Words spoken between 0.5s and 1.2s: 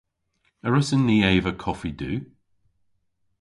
A wrussyn ni